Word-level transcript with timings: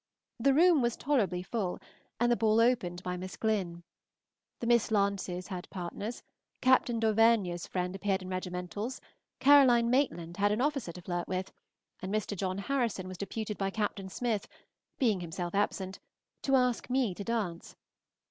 The 0.39 0.55
room 0.55 0.81
was 0.81 0.97
tolerably 0.97 1.43
full, 1.43 1.77
and 2.19 2.31
the 2.31 2.35
ball 2.35 2.59
opened 2.59 3.03
by 3.03 3.17
Miss 3.17 3.37
Glyn. 3.37 3.83
The 4.59 4.65
Miss 4.65 4.89
Lances 4.89 5.49
had 5.49 5.69
partners, 5.69 6.23
Captain 6.59 6.99
Dauvergne's 6.99 7.67
friend 7.67 7.95
appeared 7.95 8.23
in 8.23 8.27
regimentals, 8.29 8.99
Caroline 9.39 9.91
Maitland 9.91 10.37
had 10.37 10.51
an 10.51 10.59
officer 10.59 10.91
to 10.91 11.03
flirt 11.03 11.27
with, 11.27 11.51
and 12.01 12.11
Mr. 12.11 12.35
John 12.35 12.57
Harrison 12.57 13.07
was 13.07 13.19
deputed 13.19 13.59
by 13.59 13.69
Captain 13.69 14.09
Smith, 14.09 14.47
being 14.97 15.19
himself 15.19 15.53
absent, 15.53 15.99
to 16.41 16.55
ask 16.55 16.89
me 16.89 17.13
to 17.13 17.23
dance. 17.23 17.75